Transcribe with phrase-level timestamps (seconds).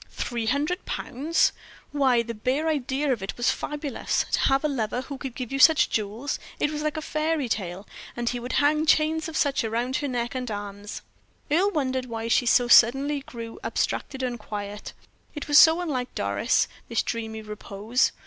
[0.09, 1.51] Three hundred pounds.
[1.91, 5.51] Why, the bare idea of it was fabulous to have a lover who could give
[5.51, 9.37] you such jewels; it was like a fairy tale, and he would hang chains of
[9.37, 11.03] such round her neck and arms.
[11.51, 14.93] Earle wondered why she so suddenly grew abstracted and quiet
[15.35, 18.11] it was so unlike Doris, this dreamy repose.